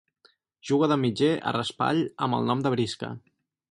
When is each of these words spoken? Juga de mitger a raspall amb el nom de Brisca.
Juga 0.69 0.89
de 0.93 0.97
mitger 1.03 1.31
a 1.51 1.55
raspall 1.59 2.03
amb 2.29 2.41
el 2.43 2.53
nom 2.53 2.69
de 2.69 2.77
Brisca. 2.79 3.17